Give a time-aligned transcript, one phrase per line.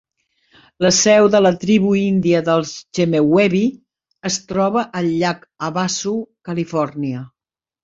[0.85, 3.61] La seu de la tribu índia dels Chemehuevi
[4.31, 6.17] es troba al llac Havasu,
[6.51, 7.25] Califòrnia.